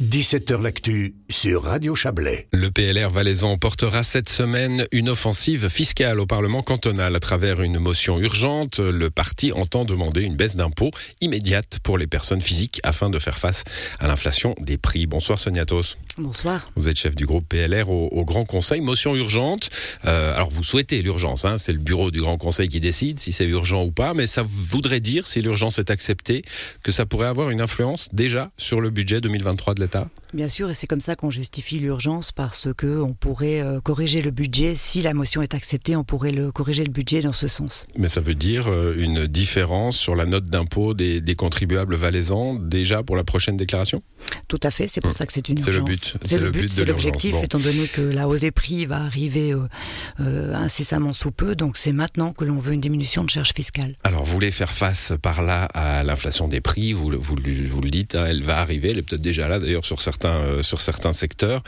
[0.00, 2.48] 17h L'actu sur Radio Chablais.
[2.54, 7.78] Le PLR valaisan portera cette semaine une offensive fiscale au Parlement cantonal à travers une
[7.78, 8.78] motion urgente.
[8.78, 10.90] Le parti entend demander une baisse d'impôts
[11.20, 13.64] immédiate pour les personnes physiques afin de faire face
[13.98, 15.04] à l'inflation des prix.
[15.04, 15.98] Bonsoir Soniatos.
[16.16, 16.70] Bonsoir.
[16.76, 18.80] Vous êtes chef du groupe PLR au, Grand Conseil.
[18.80, 19.68] Motion urgente.
[20.06, 21.58] Euh, alors vous souhaitez l'urgence, hein.
[21.58, 24.42] c'est le bureau du Grand Conseil qui décide si c'est urgent ou pas, mais ça
[24.42, 26.42] voudrait dire, si l'urgence est acceptée,
[26.82, 30.70] que ça pourrait avoir une influence déjà sur le budget 2023 de l'État Bien sûr,
[30.70, 34.74] et c'est comme ça qu'on justifie l'urgence parce que on pourrait euh, corriger le budget
[34.76, 37.86] si la motion est acceptée, on pourrait le corriger le budget dans ce sens.
[37.96, 43.02] Mais ça veut dire euh, une différence sur la note d'impôt des, contribuables valaisans déjà
[43.02, 44.02] pour la prochaine déclaration?
[44.46, 45.16] Tout à fait, c'est pour hum.
[45.16, 45.74] ça que c'est une urgence.
[45.74, 48.86] C'est le but, c'est le but, c'est l'objectif, étant donné que la hausse des prix
[48.86, 49.54] va arriver
[50.20, 53.94] euh, incessamment sous peu, donc c'est maintenant que l'on veut une diminution de charges fiscales.
[54.04, 57.90] Alors vous voulez faire face par là à l'inflation des prix, vous, vous, vous le
[57.90, 60.80] dites, hein, elle va arriver, elle est peut-être déjà là d'ailleurs sur certains euh, sur
[60.80, 61.62] certains secteurs.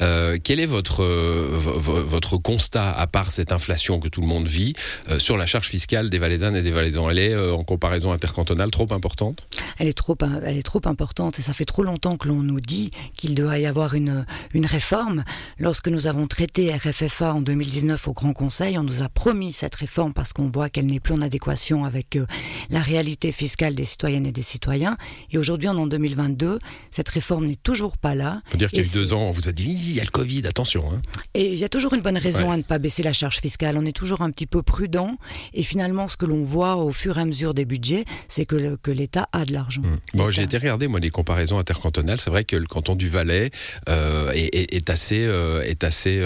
[0.00, 4.46] Euh, quel est votre, euh, votre constat, à part cette inflation que tout le monde
[4.46, 4.74] vit,
[5.18, 7.10] sur la charge fiscale des Valaisannes et des Valaisans?
[7.10, 9.46] Elle est, en comparaison intercantonale, trop importante?
[9.78, 12.60] Elle est, trop, elle est trop importante et ça fait trop longtemps que l'on nous
[12.60, 15.24] dit qu'il doit y avoir une, une réforme.
[15.58, 19.74] Lorsque nous avons traité RFFA en 2019 au Grand Conseil, on nous a promis cette
[19.74, 22.18] réforme parce qu'on voit qu'elle n'est plus en adéquation avec
[22.70, 24.96] la réalité fiscale des citoyennes et des citoyens.
[25.30, 26.58] Et aujourd'hui, en 2022,
[26.90, 28.42] cette réforme n'est toujours pas là.
[28.46, 30.00] Il faut dire qu'il y a eu deux ans, on vous a dit, il y
[30.00, 30.84] a le Covid, attention.
[30.92, 31.00] Hein.
[31.34, 33.76] Et il y a toujours une bonne raison à ne pas baisser la charge fiscale.
[33.78, 35.16] On est toujours un petit peu prudent.
[35.54, 38.76] Et finalement, ce que l'on voit au fur et à mesure des budgets, c'est que,
[38.76, 39.82] que l'État a de l'argent.
[39.82, 39.98] Hum.
[40.14, 42.20] Bon, j'ai été regarder, moi, les comparaisons intercantonales.
[42.20, 43.50] C'est vrai que le canton du Valais
[43.88, 46.20] euh, est, assez, euh, est assez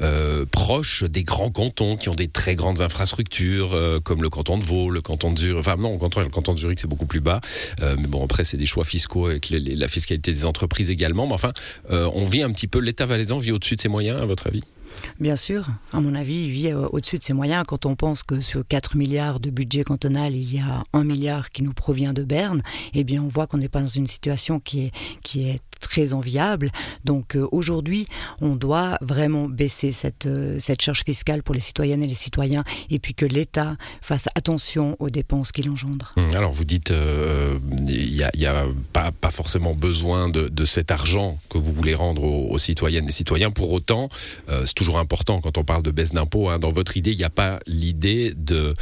[0.00, 4.64] euh, proche des grands cantons qui ont des très grandes infrastructures, comme le canton de
[4.64, 5.60] Vaud, le canton de Zurich.
[5.60, 7.40] Enfin, non, le canton, le canton de Zurich, c'est beaucoup plus bas.
[7.80, 11.05] mais bon, après, c'est des choix fiscaux avec la fiscalité des entreprises également.
[11.14, 11.52] Mais enfin,
[11.90, 14.46] euh, on vit un petit peu, l'État valaisan vit au-dessus de ses moyens, à votre
[14.46, 14.62] avis?
[15.20, 18.22] Bien sûr, à mon avis, il vit euh, au-dessus de ses moyens quand on pense
[18.22, 22.12] que sur 4 milliards de budget cantonal, il y a 1 milliard qui nous provient
[22.12, 22.62] de Berne,
[22.94, 26.14] eh bien on voit qu'on n'est pas dans une situation qui est, qui est très
[26.14, 26.72] enviable.
[27.04, 28.06] Donc euh, aujourd'hui,
[28.40, 32.64] on doit vraiment baisser cette, euh, cette charge fiscale pour les citoyennes et les citoyens
[32.90, 36.12] et puis que l'État fasse attention aux dépenses qu'il engendre.
[36.16, 36.92] Hum, alors vous dites,
[37.88, 42.58] il n'y a, pas, pas, forcément besoin de, cet argent que vous voulez rendre aux,
[42.58, 43.50] citoyennes et citoyens.
[43.50, 44.08] Pour autant,
[44.48, 46.48] c'est toujours important quand on parle de baisse d'impôts.
[46.48, 48.74] Hein, dans votre idée, il n'y a pas l'idée de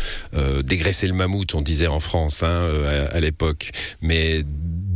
[0.62, 3.70] dégraisser le mammouth, on disait en France hein, à, à l'époque,
[4.02, 4.42] mais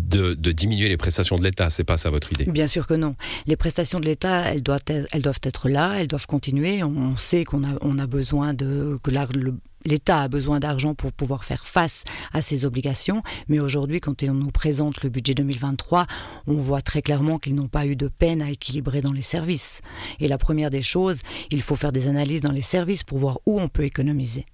[0.08, 1.70] de, diminuer les prestations de l'État.
[1.70, 2.46] C'est pas ça votre idée?
[2.46, 3.14] Bien sûr que non.
[3.46, 6.82] Les prestations de l'État, elles doivent, être, là, elles doivent continuer.
[6.82, 9.10] On sait qu'on a, on a besoin de que
[9.84, 12.02] L'État a besoin d'argent pour pouvoir faire face
[12.32, 16.06] à ses obligations, mais aujourd'hui, quand on nous présente le budget 2023,
[16.46, 19.80] on voit très clairement qu'ils n'ont pas eu de peine à équilibrer dans les services.
[20.18, 21.20] Et la première des choses,
[21.52, 24.46] il faut faire des analyses dans les services pour voir où on peut économiser.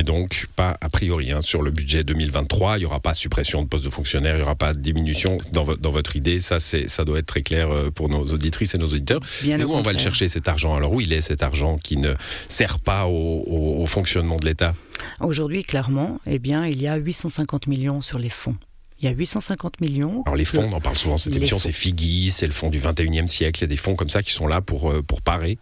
[0.00, 3.62] Et donc, pas a priori hein, sur le budget 2023, il n'y aura pas suppression
[3.62, 6.40] de postes de fonctionnaires, il n'y aura pas de diminution dans, dans votre idée.
[6.40, 9.20] Ça, ça doit être très clair euh, pour nos auditrices et nos auditeurs.
[9.42, 11.78] Bien Mais où on va le chercher cet argent Alors où il est cet argent
[11.78, 12.14] qui ne
[12.48, 14.74] sert pas au, fonctionnement de l'État
[15.20, 18.54] Aujourd'hui, clairement, eh bien, il y a 850 millions sur les fonds.
[19.00, 20.22] Il y a 850 millions.
[20.26, 22.78] Alors les fonds, on en parle souvent cette émission, c'est FIGI, c'est le fonds du
[22.78, 23.60] 21e siècle.
[23.60, 25.58] Il y a des fonds comme ça qui sont là pour, euh, pour parer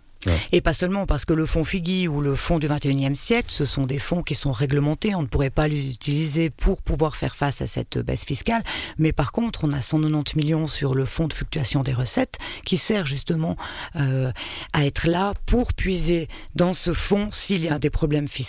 [0.53, 3.65] et pas seulement parce que le fonds Figui ou le fonds du 21e siècle, ce
[3.65, 7.37] sont des fonds qui sont réglementés, on ne pourrait pas les utiliser pour pouvoir faire
[7.37, 8.63] face à cette baisse fiscale,
[8.99, 12.79] mais par contre on a 190 millions sur le fonds de fluctuation des recettes qui
[12.79, 13.57] sert justement
[13.97, 14.33] euh,
[14.73, 18.47] à être là pour puiser dans ce fonds s'il y a des problèmes fiscaux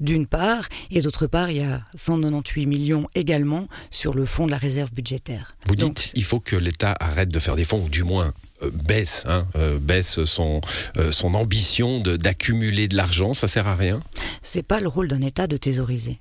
[0.00, 4.50] d'une part, et d'autre part il y a 198 millions également sur le fonds de
[4.50, 5.56] la réserve budgétaire.
[5.66, 8.32] Vous dites il faut que l'État arrête de faire des fonds, ou du moins
[8.72, 10.60] baisse, hein, euh, baisse son,
[10.96, 14.00] euh, son ambition d'accumuler de, l'argent, ça sert à rien?
[14.42, 16.18] C'est pas le rôle d'un État de thésauriser.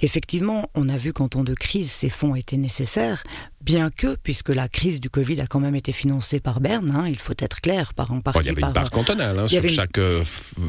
[0.00, 3.24] Effectivement, on a vu qu'en temps de crise, ces fonds étaient nécessaires
[3.66, 7.08] bien que, puisque la crise du Covid a quand même été financée par Berne, hein,
[7.08, 8.38] il faut être clair, par en partie.
[8.40, 10.22] il y avait une part cantonale, hein, sur chaque euh,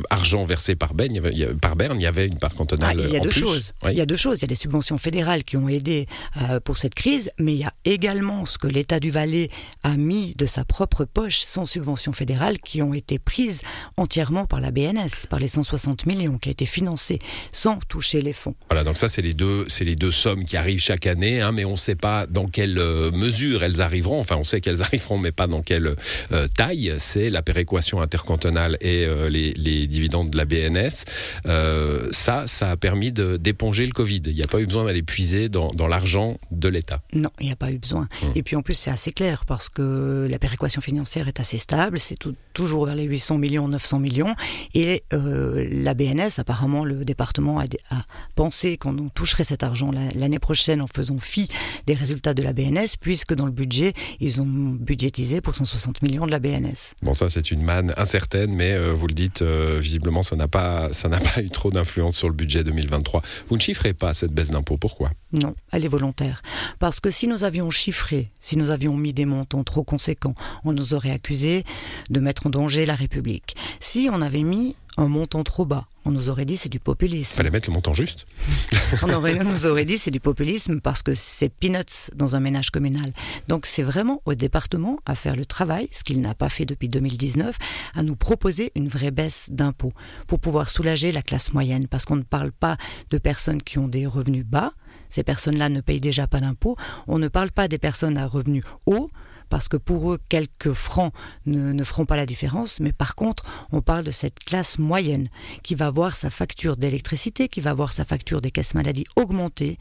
[0.09, 2.99] argent versé par Berne, il y avait, par Berne, il y avait une part cantonale.
[2.99, 3.73] Ah, il y a deux choses.
[3.87, 4.39] Il y a deux choses.
[4.39, 6.07] Il y a des subventions fédérales qui ont aidé
[6.41, 9.49] euh, pour cette crise, mais il y a également ce que l'État du Valais
[9.83, 13.61] a mis de sa propre poche sans subvention fédérale, qui ont été prises
[13.97, 17.19] entièrement par la BNS, par les 160 millions qui a été financés
[17.51, 18.55] sans toucher les fonds.
[18.69, 21.51] Voilà, donc ça c'est les deux, c'est les deux sommes qui arrivent chaque année, hein,
[21.51, 24.81] mais on ne sait pas dans quelle euh, mesure elles arriveront, enfin on sait qu'elles
[24.83, 25.95] arriveront, mais pas dans quelle
[26.31, 31.05] euh, taille, c'est la péréquation intercantonale et euh, les, les dividendes de la BNS.
[31.47, 34.21] Euh, ça, ça a permis d'éponger le Covid.
[34.27, 36.99] Il n'y a pas eu besoin d'aller puiser dans, dans l'argent de l'État.
[37.11, 38.07] Non, il n'y a pas eu besoin.
[38.21, 38.33] Hum.
[38.35, 41.97] Et puis en plus, c'est assez clair parce que la péréquation financière est assez stable.
[41.97, 42.19] C'est
[42.53, 44.35] toujours vers les 800 millions, 900 millions.
[44.75, 48.05] Et la BNS, apparemment, le département a, a
[48.35, 51.47] pensé qu'on toucherait cet argent la- l'année prochaine en faisant fi
[51.85, 56.25] des résultats de la BNS, puisque dans le budget, ils ont budgétisé pour 160 millions
[56.25, 56.93] de la BNS.
[57.01, 60.47] Bon, ça c'est une manne incertaine, mais euh, vous le dites, euh, visiblement ça n'a
[60.47, 63.21] pas, ça n'a pas eu trop d'influence sur le budget 2023.
[63.49, 65.11] Vous ne chiffrez pas cette baisse d'impôts, pourquoi?
[65.33, 66.41] Non, elle est volontaire.
[66.79, 70.73] Parce que si nous avions chiffré, si nous avions mis des montants trop conséquents, on
[70.73, 71.63] nous aurait accusé
[72.09, 73.55] de mettre en danger la République.
[73.79, 77.35] Si on avait mis un montant trop bas, on nous aurait dit c'est du populisme.
[77.35, 78.25] Fallait mettre le montant juste.
[79.03, 82.39] On, aurait, on nous aurait dit c'est du populisme parce que c'est peanuts dans un
[82.39, 83.11] ménage communal.
[83.49, 86.87] Donc c'est vraiment au département à faire le travail, ce qu'il n'a pas fait depuis
[86.87, 87.57] 2019,
[87.95, 89.91] à nous proposer une vraie baisse d'impôts
[90.27, 91.87] pour pouvoir soulager la classe moyenne.
[91.87, 92.77] Parce qu'on ne parle pas
[93.09, 94.71] de personnes qui ont des revenus bas,
[95.09, 96.77] ces personnes-là ne payent déjà pas d'impôts.
[97.07, 99.09] On ne parle pas des personnes à revenus hauts
[99.49, 101.13] parce que pour eux, quelques francs
[101.45, 105.27] ne, feront pas la différence, mais par contre, on parle de cette classe moyenne
[105.63, 109.77] qui va voir sa facture d'électricité, qui va voir sa facture des caisses maladies augmenter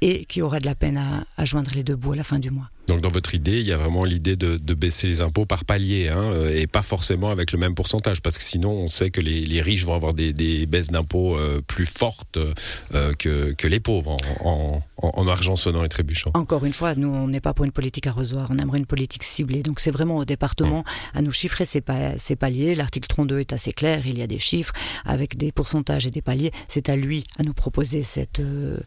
[0.00, 0.98] et qui aura de la peine
[1.36, 2.68] à joindre les deux bouts à la fin du mois.
[2.90, 5.64] Donc dans votre idée, il y a vraiment l'idée de, de baisser les impôts par
[5.64, 9.10] palier, hein, euh, et pas forcément avec le même pourcentage, parce que sinon on sait
[9.10, 13.52] que les, les riches vont avoir des, des baisses d'impôts euh, plus fortes euh, que,
[13.52, 16.32] que les pauvres en, en, en argent sonnant et trébuchant.
[16.34, 19.22] Encore une fois, nous, on n'est pas pour une politique arrosoir, on aimerait une politique
[19.22, 19.62] ciblée.
[19.62, 20.82] Donc c'est vraiment au département
[21.14, 22.74] à nous chiffrer ces, pa- ces paliers.
[22.74, 24.72] L'article 32 est assez clair, il y a des chiffres
[25.04, 26.50] avec des pourcentages et des paliers.
[26.68, 28.78] C'est à lui à nous proposer cette, euh,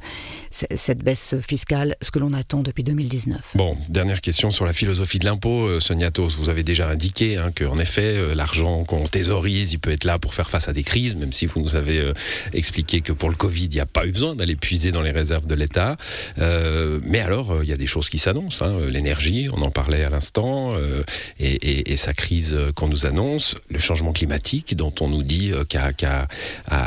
[0.98, 3.52] baisse fiscale, ce que l'on attend depuis 2019.
[3.56, 5.68] Bon, dernière question sur la philosophie de l'impôt.
[5.68, 9.78] Euh, Sonia Tos, vous avez déjà indiqué hein, qu'en effet, euh, l'argent qu'on thésaurise, il
[9.78, 12.14] peut être là pour faire face à des crises, même si vous nous avez euh,
[12.54, 15.12] expliqué que pour le Covid, il n'y a pas eu besoin d'aller puiser dans les
[15.12, 15.96] réserves de l'État.
[17.06, 18.66] Mais alors, il y a des choses qui s'annoncent.
[18.66, 18.80] hein.
[18.90, 20.72] L'énergie, on en parlait à l'instant,
[21.40, 26.28] et, sa crise qu'on nous annonce, le changement climatique dont on nous dit qu'à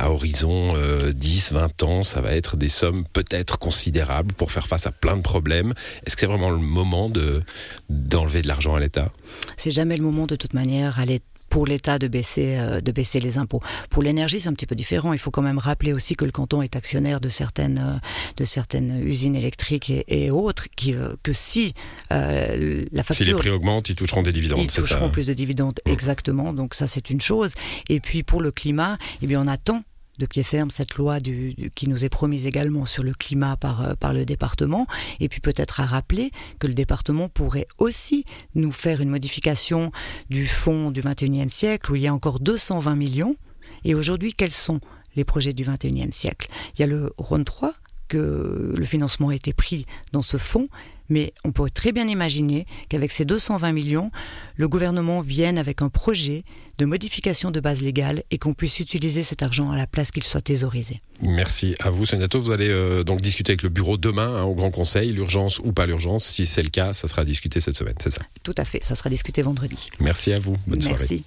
[0.09, 4.87] horizon euh, 10, 20 ans, ça va être des sommes peut-être considérables pour faire face
[4.87, 5.73] à plein de problèmes.
[6.05, 7.43] Est-ce que c'est vraiment le moment de
[7.91, 9.11] d'enlever de l'argent à l'État
[9.57, 12.93] C'est jamais le moment de toute manière à l'État pour l'État de baisser, euh, de
[12.93, 13.61] baisser les impôts.
[13.89, 15.13] Pour l'énergie, c'est un petit peu différent.
[15.13, 17.99] Il faut quand même rappeler aussi que le canton est actionnaire de certaines, euh,
[18.37, 21.73] de certaines usines électriques et, et autres, qui, euh, que si
[22.11, 25.35] la Si les facture prix augmentent, ils toucheront des dividendes, ils ça toucheront plus de
[25.35, 25.91] dividendes, Mm.
[25.91, 26.53] exactement.
[26.53, 27.55] Donc ça, c'est une chose.
[27.89, 29.83] Et puis pour le climat, eh bien, on attend
[30.19, 33.95] de pied ferme cette loi qui nous est promise également sur le climat par, euh,
[33.95, 34.87] par le département.
[35.21, 38.25] Et puis peut-être à rappeler que le département pourrait aussi
[38.55, 39.91] nous faire une modification
[40.31, 43.37] du fonds du 21e siècle où il y a encore 220 millions.
[43.85, 44.81] Et aujourd'hui, quels sont
[45.15, 46.49] les projets du 21e siècle?
[46.75, 47.75] Il y a le Rhône 3,
[48.09, 50.69] que le financement a été pris dans ce fonds,
[51.09, 54.11] mais on pourrait très bien imaginer qu'avec ces 220 millions,
[54.57, 56.45] le gouvernement vienne avec un projet
[56.79, 60.25] de modification de base légale et qu'on puisse utiliser cet argent à la place qu'il
[60.25, 61.01] soit thésaurisé.
[61.23, 62.41] Merci à vous, Sonia Tos.
[62.41, 65.73] Vous allez euh, donc discuter avec le bureau demain hein, au Grand Conseil, l'urgence ou
[65.73, 66.25] pas l'urgence.
[66.25, 68.23] Si c'est le cas, ça sera discuté cette semaine, c'est ça?
[68.43, 69.91] Tout à fait, ça sera discuté vendredi.
[70.01, 70.57] Merci à vous.
[70.67, 70.99] Bonne soirée.
[70.99, 71.25] Merci.